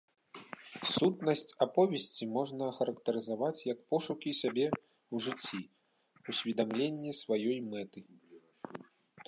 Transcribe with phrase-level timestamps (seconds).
[0.93, 4.65] Сутнасць аповесці можна ахарактарызаваць як пошукі сябе
[5.13, 5.61] ў жыцці,
[6.33, 7.99] усведамленне сваёй мэты.